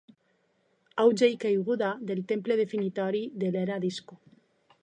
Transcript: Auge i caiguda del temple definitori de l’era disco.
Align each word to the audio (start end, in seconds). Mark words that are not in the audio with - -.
Auge 1.03 1.29
i 1.33 1.37
caiguda 1.43 1.91
del 2.13 2.23
temple 2.33 2.59
definitori 2.65 3.25
de 3.45 3.53
l’era 3.57 3.81
disco. 3.89 4.21